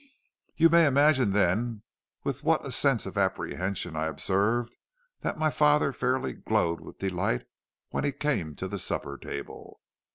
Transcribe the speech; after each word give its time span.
"You 0.55 0.71
may 0.71 0.87
imagine 0.87 1.29
then 1.29 1.83
with 2.23 2.43
what 2.43 2.65
a 2.65 2.71
sense 2.71 3.05
of 3.05 3.19
apprehension 3.19 3.95
I 3.95 4.07
observed 4.07 4.75
that 5.19 5.37
my 5.37 5.51
father 5.51 5.93
fairly 5.93 6.33
glowed 6.33 6.81
with 6.81 6.97
delight 6.97 7.45
when 7.91 8.03
he 8.03 8.11
came 8.11 8.55
to 8.55 8.67
the 8.67 8.79
supper 8.79 9.15
table. 9.19 9.79